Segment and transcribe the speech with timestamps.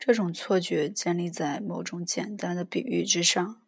[0.00, 3.60] 这种错觉建立在某种简单的比喻之上：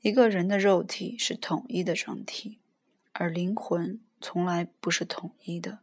[0.00, 2.58] 一个人的肉体是统一的整体，
[3.12, 5.78] 而灵魂从来不是统一的。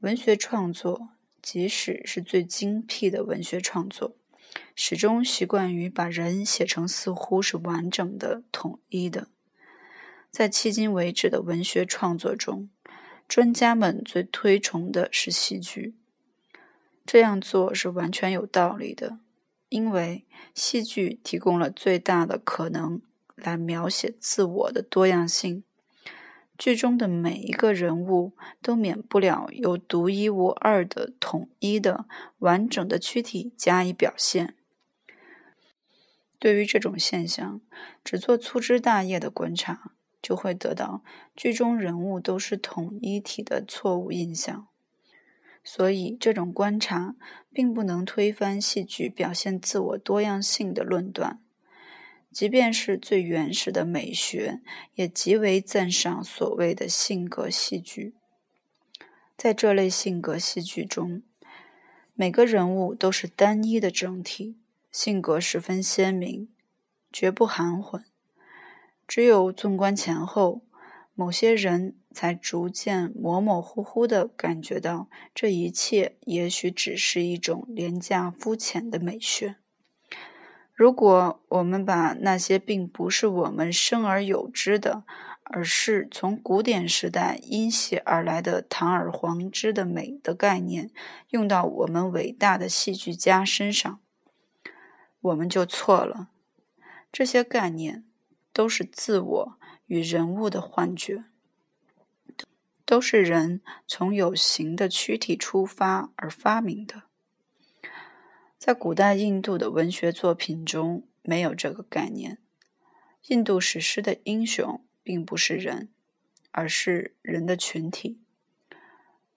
[0.00, 1.08] 文学创作，
[1.40, 4.14] 即使是最精辟的文学创作，
[4.76, 9.28] 始终习惯于把人写成似乎是完整的、统一的。
[10.30, 12.68] 在迄今为止的文学创作中，
[13.26, 15.94] 专家们最推崇的是戏剧。
[17.04, 19.18] 这样做是完全有道理的，
[19.68, 20.24] 因为
[20.54, 23.02] 戏剧提供了最大的可能
[23.34, 25.64] 来描写自我的多样性。
[26.58, 32.06] 剧中的每一个人物都免不了有独一无二的、统一的、
[32.38, 34.54] 完整的躯体加以表现。
[36.38, 37.60] 对于这种现象，
[38.04, 41.02] 只做粗枝大叶的观察，就会得到
[41.34, 44.68] 剧中人物都是统一体的错误印象。
[45.64, 47.14] 所以，这种观察
[47.52, 51.40] 并不能推翻戏剧表现自我多样性的论断。
[52.32, 54.60] 即便是最原始的美学，
[54.94, 58.14] 也极为赞赏所谓的性格戏剧。
[59.36, 61.22] 在这类性格戏剧中，
[62.14, 64.56] 每个人物都是单一的整体，
[64.90, 66.48] 性格十分鲜明，
[67.12, 68.04] 绝不含混。
[69.06, 70.62] 只有纵观前后，
[71.14, 71.96] 某些人。
[72.14, 79.56] 才逐渐模模糊糊地感觉到，这一切也许只是一种廉价肤浅的美学。
[80.74, 85.04] 如果我们把那些并不是我们生而有之的，
[85.44, 90.90] 而是从古典时代因袭而来的堂而皇之的美的概念，
[91.30, 94.00] 用到我们伟大的戏剧家身上，
[95.22, 96.28] 我们就错了。
[97.10, 98.04] 这些概念
[98.52, 101.24] 都是自我与人物的幻觉。
[102.84, 107.04] 都是人从有形的躯体出发而发明的。
[108.58, 112.36] 在古代印度的文学作品中，没有这个概念。
[113.28, 115.88] 印度史诗的英雄并不是人，
[116.50, 118.20] 而是人的群体，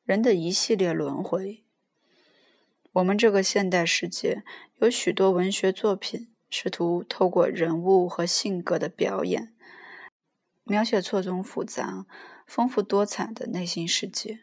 [0.04, 1.64] 人的一系列轮回。
[2.92, 4.44] 我们这个现代世界
[4.80, 9.55] 有许多文学作品，试图透过人物和性格的表演，
[10.66, 12.06] 描写错综复杂。
[12.46, 14.42] 丰富多彩的内心世界，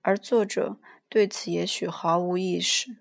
[0.00, 0.78] 而作者
[1.10, 2.96] 对此也许毫无意识。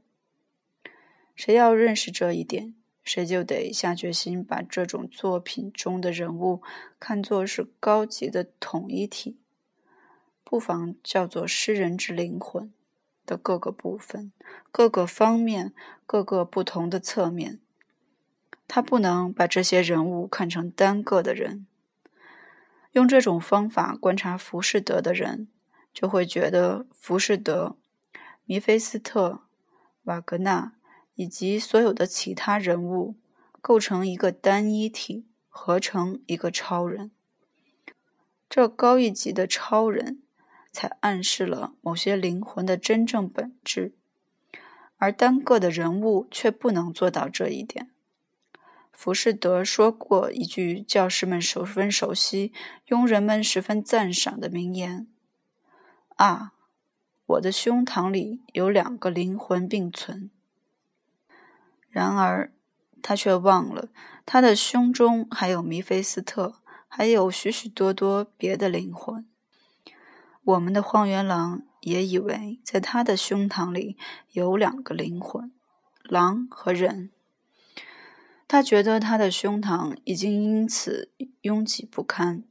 [1.33, 2.75] 谁要认识这一点，
[3.05, 6.61] 谁就得下决心把这种作品中的人物
[6.99, 9.39] 看作是高级的统一体，
[10.43, 12.73] 不妨叫做诗人之灵魂
[13.25, 14.33] 的各个部分、
[14.73, 15.73] 各个方面、
[16.05, 17.61] 各个不同的侧面。
[18.67, 21.65] 他不能把这些人物看成单个的人。
[22.93, 25.47] 用这种方法观察浮士德的人，
[25.93, 27.75] 就会觉得浮士德、
[28.45, 29.41] 弥菲斯特、
[30.03, 30.73] 瓦格纳
[31.15, 33.15] 以及所有的其他人物
[33.61, 37.11] 构成一个单一体，合成一个超人。
[38.47, 40.21] 这高一级的超人
[40.71, 43.93] 才暗示了某些灵魂的真正本质，
[44.97, 47.89] 而单个的人物却不能做到这一点。
[48.93, 52.53] 浮士德说过一句教师们十分熟悉、
[52.85, 55.07] 佣人们十分赞赏的名言
[56.15, 56.53] ：“啊，
[57.25, 60.29] 我的胸膛里有两个灵魂并存。”
[61.89, 62.53] 然而，
[63.01, 63.89] 他却忘了，
[64.25, 69.27] 他的胸中还有弥菲斯特，还有许许多多别的灵魂。
[70.43, 73.97] 我们的荒原狼也以为，在他的胸膛里
[74.31, 75.51] 有两个灵魂：
[76.03, 77.11] 狼和人。
[78.53, 82.43] 他觉得他的胸膛已经因此拥挤不堪。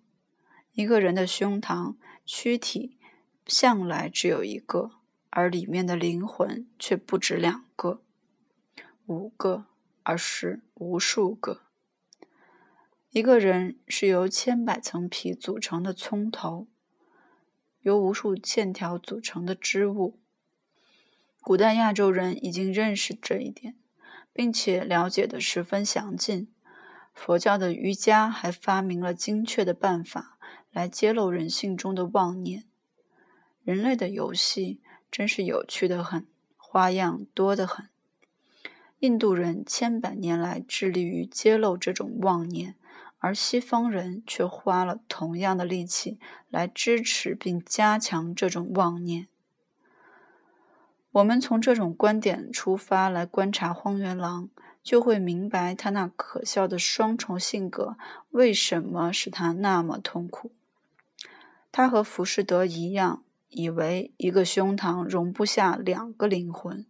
[0.72, 1.94] 一个人的胸膛
[2.26, 2.98] 躯体
[3.46, 4.90] 向来只有一个，
[5.30, 8.02] 而里面的灵魂却不止两个、
[9.06, 9.66] 五个，
[10.02, 11.60] 而是无数个。
[13.10, 16.66] 一个人是由千百层皮组成的葱头，
[17.82, 20.18] 由无数线条组成的织物。
[21.40, 23.76] 古代亚洲人已经认识这一点。
[24.32, 26.48] 并且了解的十分详尽。
[27.14, 30.38] 佛教的瑜伽还发明了精确的办法
[30.70, 32.64] 来揭露人性中的妄念。
[33.62, 34.80] 人类的游戏
[35.10, 36.26] 真是有趣的很，
[36.56, 37.88] 花样多得很。
[39.00, 42.76] 印度人千百年来致力于揭露这种妄念，
[43.18, 46.18] 而西方人却花了同样的力气
[46.48, 49.28] 来支持并加强这种妄念。
[51.12, 54.48] 我们从这种观点出发来观察荒原狼，
[54.82, 57.96] 就会明白他那可笑的双重性格
[58.30, 60.52] 为什么使他那么痛苦。
[61.70, 66.86] 他和浮士德一样，以为一个胸膛容不下两个灵魂，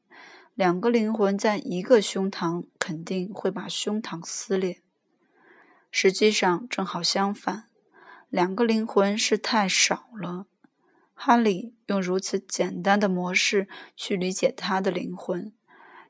[0.54, 4.82] 两个灵魂在一个胸膛，肯定会把胸膛撕裂。
[5.90, 7.64] 实际上正好相反，
[8.28, 10.46] 两个灵魂是太少了。
[11.24, 15.52] 哈里用如此简单的模式去理解他的灵魂，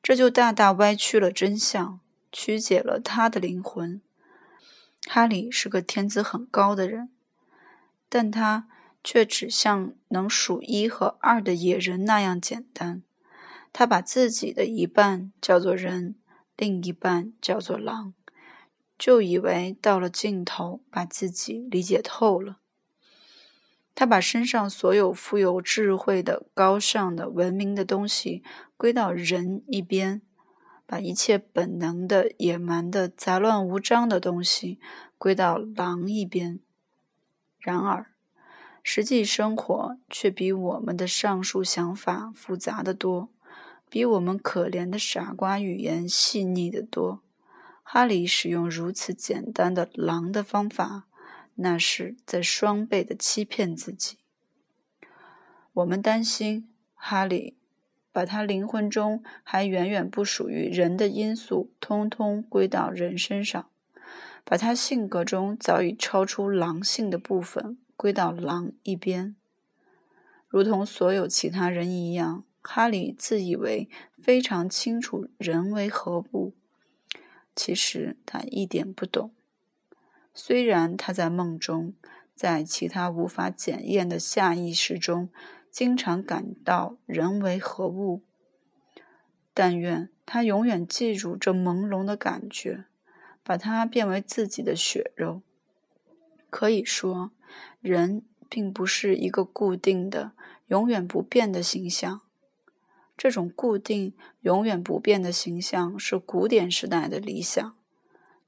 [0.03, 2.00] 这就大大歪曲了真相，
[2.32, 4.00] 曲解了他的灵魂。
[5.06, 7.11] 哈里是个天资很高的人，
[8.09, 8.67] 但他
[9.05, 13.03] 却只像能数一和二的野人那样简单。
[13.70, 16.14] 他把自己的一半叫做人，
[16.56, 18.14] 另一半叫做狼，
[18.99, 22.61] 就以为到了尽头，把自己理解透了。
[23.94, 28.43] 他把身上所有富有智慧的、高尚的、文明的东西
[28.77, 30.23] 归到人一边，
[30.87, 34.81] 把一切本能的、野蛮的、杂乱无章的东西
[35.19, 36.61] 归到狼一边。
[37.59, 38.06] 然而，
[38.83, 43.29] 实际生活却比我们的上述想法复杂的多。
[43.88, 47.21] 比我们可怜的傻瓜语言细腻得多。
[47.83, 51.05] 哈里使用如此简单的狼的方法，
[51.56, 54.19] 那是在双倍的欺骗自己。
[55.72, 57.56] 我们担心哈里
[58.12, 63.70] 把他灵魂中还远远不属于人的因素，通通归到人身上，
[64.44, 69.34] 把他性格中早已超出狼性的部分归到狼一边，
[70.49, 72.44] 如同所有其他人一样。
[72.64, 73.88] 哈里自以为
[74.22, 76.54] 非常清楚人为何物，
[77.56, 79.32] 其实他一点不懂。
[80.34, 81.94] 虽然他在梦中，
[82.34, 85.29] 在其他无法检验的下意识中，
[85.70, 88.23] 经常感到人为何物，
[89.52, 92.84] 但愿他永远记住这朦胧的感觉，
[93.43, 95.43] 把它变为自己的血肉。
[96.49, 97.31] 可以说，
[97.81, 100.32] 人并不是一个固定的、
[100.69, 102.23] 永远不变的形象。
[103.17, 107.76] 这种固定、永远不变的形象是古典时代的理想，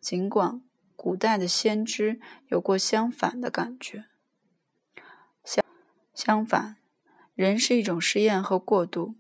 [0.01, 0.61] 尽管
[0.97, 4.07] 古代的先知有过相反的感觉。
[5.45, 5.65] 相
[6.15, 6.77] 相反，
[7.35, 9.15] 人是一种实验和过渡。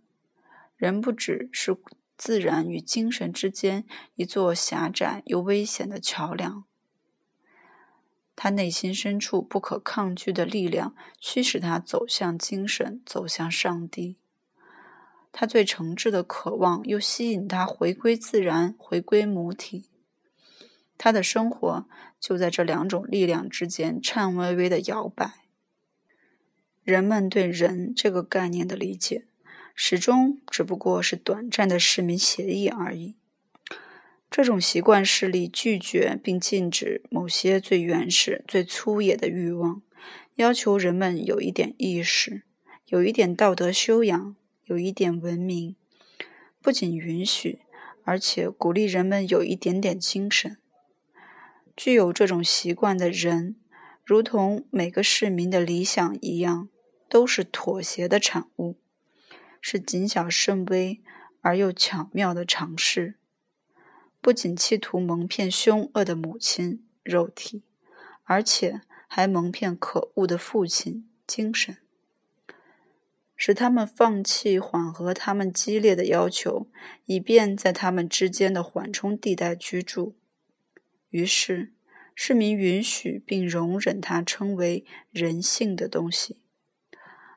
[0.77, 1.77] 人不只是
[2.17, 3.85] 自然与精神之间
[4.17, 6.65] 一座狭窄又危险的桥梁，
[8.37, 14.17] 他内心深处不可抗拒的力量驱使他走向精神，走向上帝。
[15.33, 19.89] 他最诚挚的渴望，又吸引他回归自然，回归母体。
[20.97, 21.87] 他的生活
[22.21, 25.33] 就在这两种力量之间颤巍巍的摇摆。
[26.83, 29.27] 人们对“人”这个概念的理解，
[29.75, 33.17] 始终只不过是短暂的市民协议而已。
[34.31, 39.83] 这种习惯势力拒绝并禁止某些最原始、最粗野的欲望，
[40.35, 42.43] 要求人们有一点意识，
[42.87, 44.37] 有一点道德修养。
[44.67, 45.77] 有一点文明，
[46.63, 47.59] 不仅允许，
[48.03, 50.57] 而且鼓励人们有一点点精神。
[51.77, 53.57] 具有这种习惯的人，
[54.05, 56.69] 如同每个市民的理想一样，
[57.09, 58.77] 都是妥协的产物，
[59.61, 61.03] 是谨小慎微
[61.41, 63.17] 而又巧妙的尝试。
[64.21, 67.63] 不仅企图蒙骗凶恶的母亲肉体，
[68.23, 71.77] 而且还蒙骗可恶的父亲精神。
[73.37, 76.69] 使他们放弃缓和他们激烈的要求，
[77.05, 80.17] 以便在他们之间的缓冲地带居住。
[81.11, 81.74] 于是，
[82.15, 86.39] 市民允许并容忍他称为人性的东西，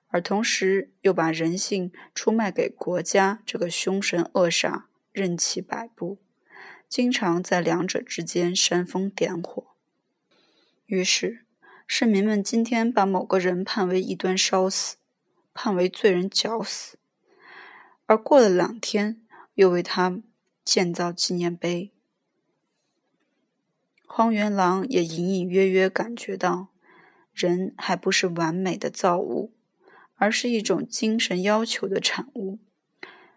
[0.08, 6.20] 而同时又把人性出卖给国家这个凶神恶煞，任其摆布，
[6.88, 9.68] 经常在两者之间煽风点火。
[10.86, 11.46] 于是，
[11.86, 14.98] 市民们今天把某个人判为异端烧死。
[15.60, 17.00] 判为罪人绞死，
[18.06, 19.24] 而过了两天，
[19.56, 20.22] 又为他
[20.64, 21.92] 建造纪念碑。
[24.10, 26.70] 荒原狼也隐隐约约感觉到，
[27.34, 29.54] 人还不是完美的造物，
[30.16, 32.58] 而是一种精神要求的产物，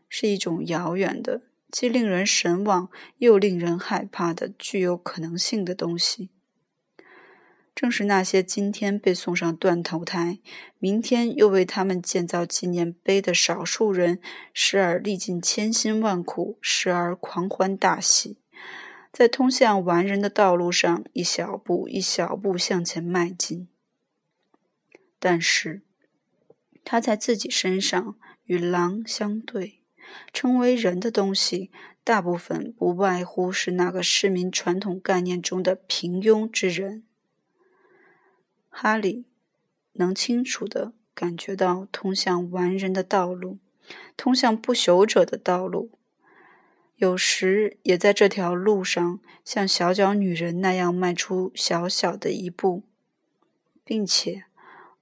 [0.09, 6.31] 是一种遥远的、既令人神往又令人害怕的、具有可能性的东西。
[7.75, 10.39] 正是那些今天被送上断头台，
[10.79, 14.21] 明天又为他们建造纪念碑的少数人，
[14.53, 18.39] 时而历尽千辛万苦，时而狂欢大喜，
[19.13, 23.69] 在通向完人的道路上一小步一小步向前迈进。
[25.19, 25.83] 但是，
[26.85, 29.83] 他在自己身上与狼相对，
[30.33, 31.71] 成为人的东西，
[32.03, 37.05] 大部分不外乎是那个市民传统概念中的平庸之人。
[38.69, 39.27] 哈里
[39.95, 43.59] 能清楚地感觉到通向完人的道路，
[44.17, 45.91] 通向不朽者的道路，
[47.01, 52.83] 有时也在这条路上像小脚女人那样迈出小小的一步，
[53.83, 54.45] 并且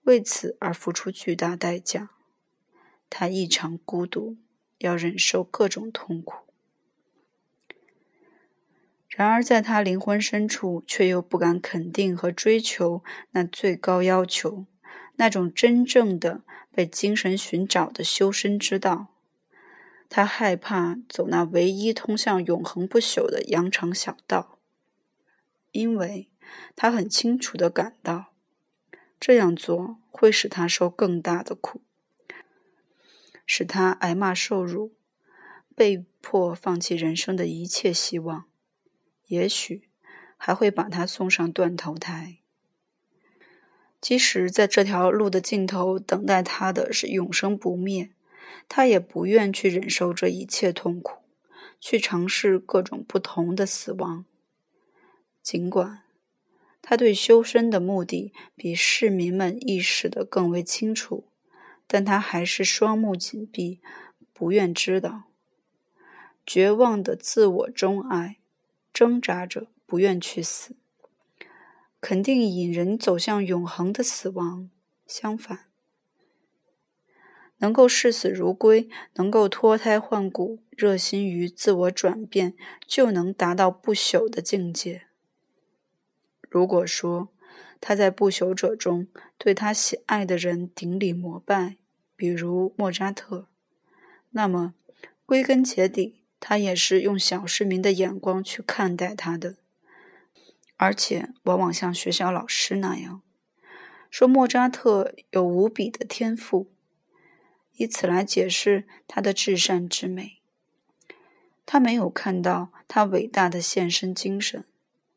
[0.04, 2.10] 为此而付出巨大代价。
[3.10, 4.36] 他异常孤独，
[4.78, 6.44] 要忍受各种痛苦。
[9.08, 13.02] 然而，在他灵魂深处，却又不敢肯定和追求
[13.32, 14.66] 那最高要求，
[15.16, 19.08] 那种真正的被精神寻找的修身之道。
[20.08, 24.58] 他害怕走那唯一通向永恒不朽的羊肠小道，
[25.72, 26.30] 因为
[26.74, 28.32] 他很清楚地感到，
[29.20, 31.82] 这样做会使他受更大的苦，
[33.44, 34.94] 使他挨骂受辱，
[35.74, 38.46] 被迫放弃人生的一切希望，
[39.26, 39.90] 也许
[40.38, 42.38] 还会把他送上断头台。
[44.00, 48.12] 即使在这条路的尽头等待他的是永生不灭。
[48.68, 51.22] 他也不愿去忍受这一切痛苦，
[51.80, 54.24] 去尝试各种不同的死亡。
[55.42, 56.02] 尽管
[56.82, 61.28] 他对修身的目的比市民们意识的更为清楚，
[61.86, 63.80] 但他还是双目紧闭，
[64.32, 65.24] 不愿知道。
[66.46, 68.38] 绝望的自我钟爱，
[68.92, 70.76] 挣扎着不愿去死，
[72.00, 74.70] 肯定引人走向永恒的死亡。
[75.06, 75.67] 相反。
[77.58, 82.54] 能够视死如归，能够脱胎换骨，热心于自我转变，
[82.86, 85.02] 就能达到不朽的境界。
[86.48, 87.28] 如果说
[87.80, 91.76] 他在不朽者中对他喜爱的人顶礼膜拜，
[92.16, 93.48] 比如莫扎特，
[94.30, 94.74] 那么
[95.26, 99.56] 归根结底，他也是用小市民的眼光去看待他的，
[100.76, 103.22] 而且往往像学校老师那样
[104.10, 106.72] 说莫扎特有无比的天赋。
[107.78, 110.38] 以此来解释他的至善之美。
[111.64, 114.64] 他没有看到他伟大的献身精神，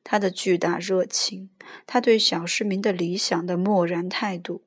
[0.04, 1.50] 他的巨大热情，
[1.86, 4.64] 他对小市民的理想的漠然态度，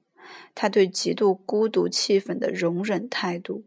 [0.55, 3.65] 他对极度孤独气氛的容忍态度。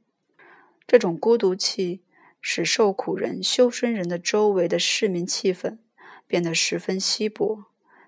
[0.86, 2.02] 这种孤独气
[2.42, 5.78] 使受苦人、修身人的周围的市民气氛
[6.26, 7.66] 变得十分稀薄，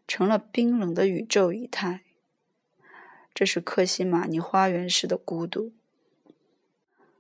[0.08, 2.02] 成了冰冷的宇宙仪态。
[3.34, 5.72] 这是克西玛尼花园式的孤独。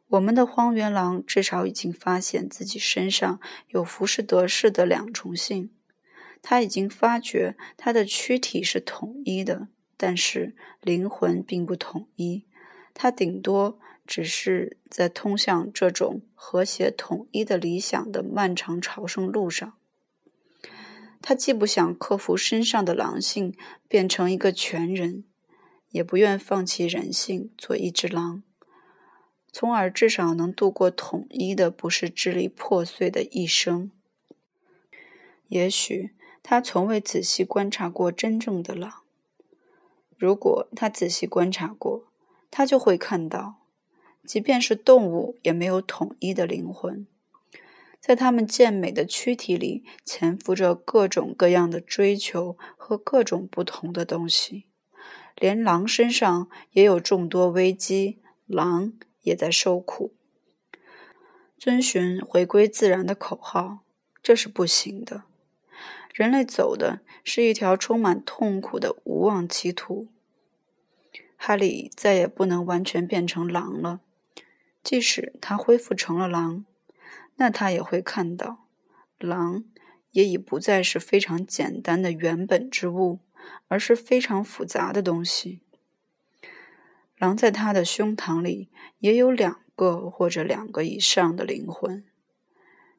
[0.09, 5.69] 我们的荒原狼至少已经发现自己身上有浮士德式的两重性。
[6.41, 12.45] 他已经发觉他的躯体是统一的，但是灵魂并不统一。
[12.93, 19.73] 他顶多只是在通向这种和谐统一的理想的漫长朝圣路上。
[21.21, 23.53] 他既不想克服身上的狼性，
[23.87, 25.25] 变成一个全人，
[25.91, 28.41] 也不愿放弃人性，做一只狼。
[29.51, 33.91] 从而至少能度过统一的、不是支离破碎的一生。
[35.47, 36.11] 也许
[36.43, 39.01] 他从未仔细观察过真正的狼。
[40.17, 42.05] 如果他仔细观察过，
[42.51, 43.55] 他就会看到，
[44.25, 47.07] 即便是动物也没有统一的灵魂，
[47.99, 54.65] 在他们健美的躯体里潜伏着各种各样的追求和各种不同的东西。
[55.35, 58.19] 连狼身上也有众多危机。
[58.45, 58.93] 狼。
[59.21, 60.13] 也在受苦，
[61.57, 63.79] 遵循回归自然的口号，
[64.21, 65.23] 这是不行的。
[66.13, 70.07] 人类走的是一条充满痛苦的无望歧途。
[71.37, 74.01] 哈利再也不能完全变成狼了，
[74.83, 76.65] 即使他恢复成了狼，
[77.35, 78.65] 那他也会看到，
[79.17, 79.63] 狼
[80.11, 83.19] 也已不再是非常简单的原本之物，
[83.69, 85.61] 而是非常复杂的东西。
[87.19, 92.05] 狼在他的胸膛里也有两个或者两个以上的灵魂。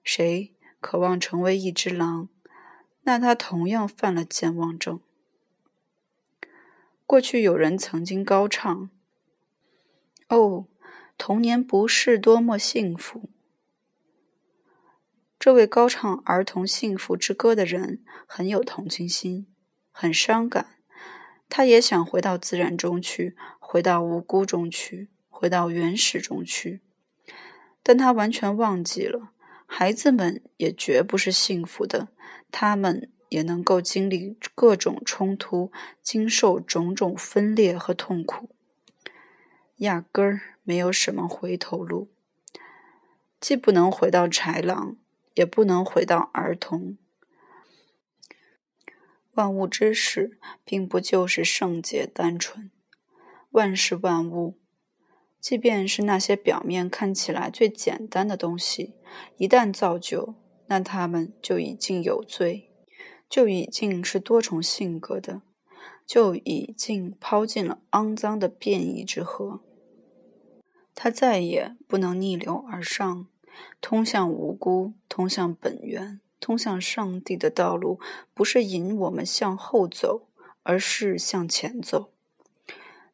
[0.04, 2.28] 谁渴望成为一只狼，
[3.02, 5.00] 那他同样犯了健忘症。
[7.06, 8.90] 过去有人曾经高唱
[10.28, 10.66] ：“哦，
[11.16, 13.30] 童年不是多么幸福。”
[15.40, 19.46] 这位高唱儿童幸福之歌的人很有同情心，
[19.90, 20.76] 很伤感。
[21.48, 23.36] 他也想回到自然中去。
[23.72, 26.80] 回到无辜中去，回到原始中去，
[27.84, 29.30] 但他完全忘记了，
[29.64, 32.08] 孩子们也绝不是幸福的，
[32.50, 35.70] 他们也能够经历各种冲突，
[36.02, 38.50] 经受种种分裂和痛苦，
[39.76, 42.08] 压根儿没有什么回头路，
[43.38, 44.96] 既不能回到豺狼，
[45.34, 46.98] 也不能回到儿童。
[49.34, 52.72] 万物之始，并不就是圣洁单纯。
[53.50, 54.54] 万事万物，
[55.40, 58.94] 即便是那些表面看起来最简单的东西，
[59.36, 60.34] 一旦造就，
[60.66, 62.70] 那他们就已经有罪，
[63.28, 65.42] 就已经是多重性格的，
[66.06, 69.60] 就已经抛进了肮脏的变异之河。
[70.94, 73.26] 他再也不能逆流而上，
[73.80, 77.98] 通向无辜，通向本源，通向上帝的道路，
[78.32, 80.28] 不是引我们向后走，
[80.62, 82.12] 而是向前走。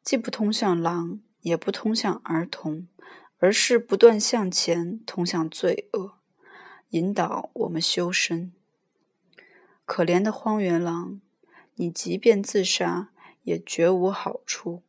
[0.07, 2.87] 既不通向狼，也不通向儿童，
[3.39, 6.13] 而是不断向前，通向罪恶，
[6.91, 8.53] 引导我们修身。
[9.85, 11.21] 可怜的荒原狼，
[11.75, 13.11] 你即便自杀，
[13.43, 14.85] 也绝无好处。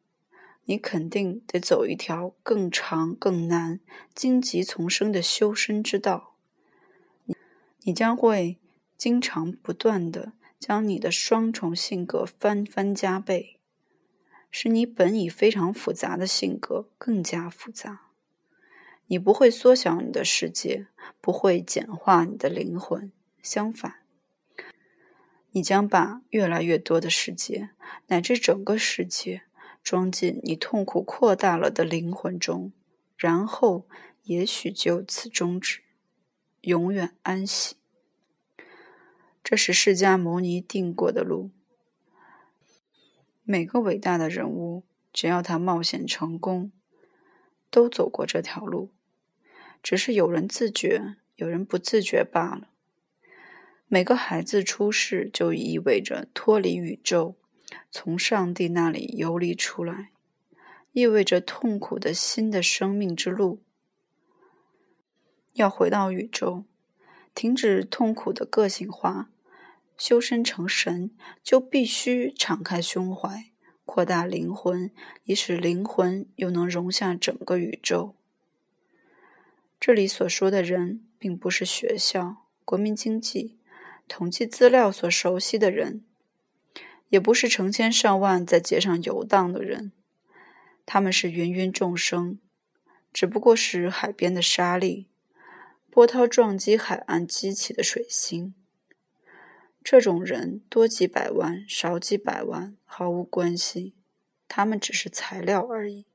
[0.65, 3.79] 你肯定得走一条更长、更难、
[4.13, 6.35] 荆棘丛生的修身之道。
[7.79, 8.59] 你将会
[8.95, 13.56] 经常不断的将你的双重性格翻番加倍，
[14.49, 18.11] 使你本已非常复杂的性格更加复杂。
[19.07, 20.87] 你不会缩小你的世界，
[21.21, 23.11] 不会简化你的灵魂，
[23.41, 24.01] 相反，
[25.51, 27.69] 你将把越来越多的世界，
[28.07, 29.43] 乃至整个世界。
[29.83, 32.73] 装进你痛苦扩大了的灵魂中，
[33.15, 33.87] 然后
[34.23, 35.79] 也许就此终止，
[36.59, 37.77] 永远安息。
[39.41, 41.51] 这是释迦牟尼定过的路。
[43.49, 46.73] 每个伟大的人物，只要他冒险成功，
[47.69, 48.91] 都走过这条路，
[49.81, 52.67] 只是有人自觉，有人不自觉罢了。
[53.87, 57.37] 每个孩子出世，就意味着脱离宇宙。
[57.89, 60.11] 从上帝那里游离出来，
[60.91, 63.61] 意味着痛苦的新的生命之路。
[65.53, 66.65] 要回到宇宙，
[67.33, 69.29] 停止痛苦的个性化，
[69.97, 71.11] 修身成神，
[71.41, 73.51] 就必须敞开胸怀，
[73.85, 74.91] 扩大灵魂，
[75.23, 78.15] 以使灵魂又能容下整个宇宙。
[79.79, 83.57] 这里所说的人，并不是学校、国民经济、
[84.07, 86.03] 统计资料所熟悉的人。
[87.09, 89.93] 也不是成千上万在街上游荡的人，
[90.85, 92.37] 他们是芸芸众生，
[93.13, 95.07] 只不过是海边的沙粒，
[95.89, 98.53] 波涛撞击海岸激起的水星。
[99.89, 103.93] 这种人多几百万，少几百万毫无关系，
[104.49, 106.05] 他们只是材料而已。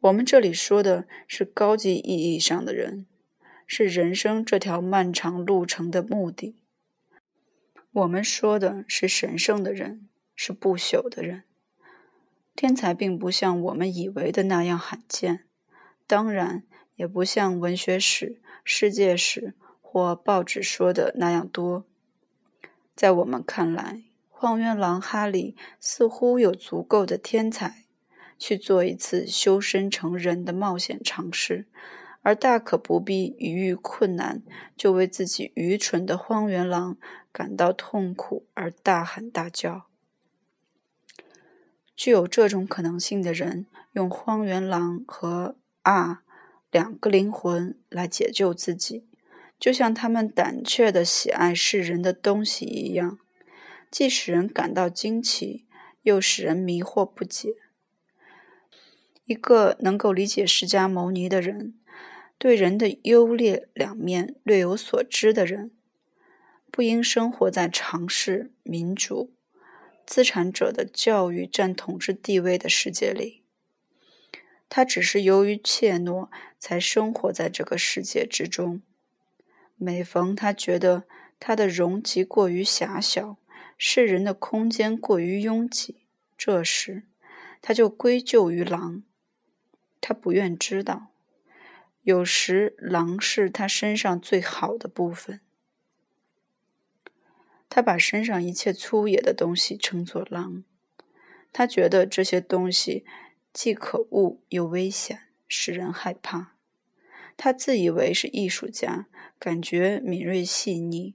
[0.00, 3.06] 我们这里说的是高级意义上的人，
[3.66, 6.56] 是人生这条漫长路程的目的。
[7.92, 11.44] 我们说的是神圣的人，是不朽的人。
[12.54, 15.46] 天才并不像我们以为的那样罕见，
[16.06, 16.64] 当然
[16.96, 21.86] 也不像文学史、世界史或报纸说的那样多。
[23.00, 27.86] 在我们看来，荒原狼哈利似乎有足够的天才
[28.38, 31.66] 去做一次修身成人的冒险尝试。
[32.20, 34.42] 而大可不必一遇困难
[34.76, 36.98] 就为自己愚蠢的荒原狼
[37.32, 39.86] 感到痛苦而大喊大叫。
[41.96, 46.22] 具有这种可能性的人，用荒原狼和啊
[46.70, 49.06] 两个灵魂来解救自己，
[49.60, 53.18] 就像他们胆怯的喜爱世人的东西一样，
[53.90, 55.66] 既使人感到惊奇，
[56.02, 57.54] 又使人迷惑不解。
[59.26, 61.74] 一个能够理解释迦牟尼的人。
[62.38, 65.72] 对人的优劣两面略有所知的人，
[66.70, 69.34] 不应生活在尝试民主、
[70.06, 73.42] 资产者的教育占统治地位的世界里。
[74.70, 78.80] 他只是由于怯懦，才生活在这个世界之中。
[79.82, 81.04] 每逢他觉得
[81.38, 83.38] 他的容积过于狭小，
[83.78, 86.02] 世人的空间过于拥挤，
[86.36, 87.04] 这时
[87.62, 89.02] 他就归咎于狼。
[90.02, 91.06] 他不愿知道。
[92.02, 95.40] 有时，狼是他身上最好的部分。
[97.70, 100.64] 他把身上一切粗野的东西称作狼。
[101.52, 103.06] 他觉得这些东西
[103.54, 106.52] 既可恶又危险，使人害怕。
[107.40, 109.06] 他自以为是艺术家，
[109.38, 111.14] 感觉敏锐细腻，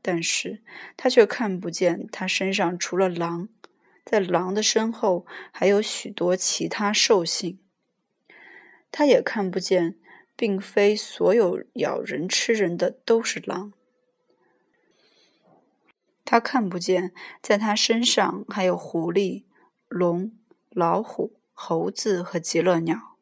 [0.00, 0.62] 但是
[0.96, 3.48] 他却看不见他身上除了狼，
[4.04, 7.58] 在狼的身后还有许多其他兽性。
[8.92, 9.96] 他也看不见。
[10.36, 13.72] 并非所有咬人吃人的都是狼。
[16.24, 19.44] 他看不见，在他身上还有狐狸、
[19.86, 20.32] 龙、
[20.70, 23.13] 老虎、猴子和极乐鸟。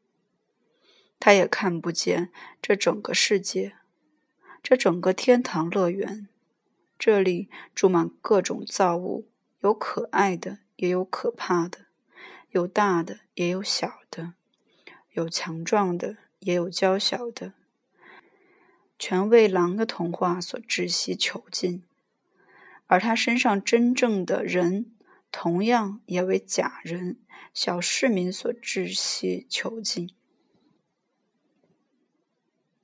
[1.25, 3.77] 他也看不见这整个世界，
[4.61, 6.27] 这整个天堂乐园。
[6.99, 9.29] 这里住满各种造物，
[9.61, 11.83] 有可爱的，也有可怕的；
[12.51, 14.33] 有大的，也有小的；
[15.13, 16.17] 有强壮的。
[16.41, 17.53] 也有娇小的，
[18.99, 21.85] 全为狼的童话所窒息囚禁，
[22.89, 24.93] 而他身上真正的人，
[25.31, 27.21] 同样也为假人、
[27.55, 30.11] 小市民所窒息囚禁。